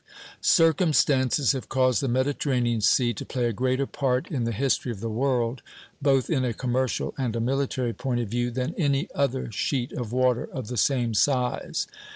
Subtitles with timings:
[0.41, 4.99] Circumstances have caused the Mediterranean Sea to play a greater part in the history of
[4.99, 5.61] the world,
[6.01, 10.11] both in a commercial and a military point of view, than any other sheet of
[10.11, 11.85] water of the same size.